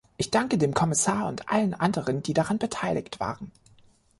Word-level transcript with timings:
Ich 0.17 0.31
danke 0.31 0.57
dem 0.57 0.73
Kommissar 0.73 1.27
und 1.27 1.47
allen 1.47 1.75
anderen, 1.75 2.23
die 2.23 2.33
daran 2.33 2.57
beteiligt 2.57 3.19
waren. 3.19 3.51